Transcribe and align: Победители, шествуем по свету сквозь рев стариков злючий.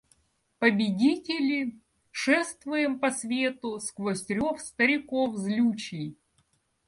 Победители, 0.57 1.77
шествуем 2.09 2.97
по 2.97 3.11
свету 3.11 3.79
сквозь 3.79 4.27
рев 4.29 4.59
стариков 4.59 5.37
злючий. 5.37 6.17